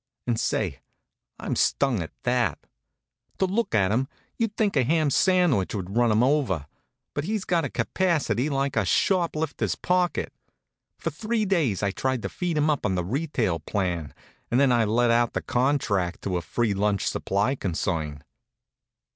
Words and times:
And 0.25 0.39
say, 0.39 0.79
I'm 1.37 1.55
stung, 1.55 2.01
at 2.01 2.09
that. 2.23 2.57
To 3.37 3.45
look 3.45 3.75
at 3.75 3.91
him 3.91 4.07
you'd 4.35 4.57
think 4.57 4.75
a 4.75 4.83
ham 4.83 5.11
sandwich 5.11 5.75
would 5.75 5.95
run 5.95 6.11
him 6.11 6.23
over; 6.23 6.65
but 7.13 7.25
he's 7.25 7.45
got 7.45 7.65
a 7.65 7.69
capacity 7.69 8.49
like 8.49 8.75
a 8.75 8.83
shop 8.83 9.35
lifter's 9.35 9.75
pocket. 9.75 10.33
For 10.97 11.11
three 11.11 11.45
days 11.45 11.83
I 11.83 11.91
tried 11.91 12.23
to 12.23 12.29
feed 12.29 12.57
him 12.57 12.67
up 12.67 12.83
on 12.83 12.95
the 12.95 13.05
retail 13.05 13.59
plan, 13.59 14.15
and 14.49 14.59
then 14.59 14.71
I 14.71 14.85
let 14.85 15.11
out 15.11 15.33
the 15.33 15.41
contract 15.43 16.23
to 16.23 16.35
a 16.35 16.41
free 16.41 16.73
lunch 16.73 17.07
supply 17.07 17.53
concern. 17.53 18.23